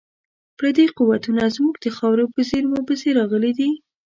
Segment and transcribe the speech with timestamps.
[0.57, 3.69] پردي قوتونه زموږ د خاورې په زیرمو پسې راغلي دي.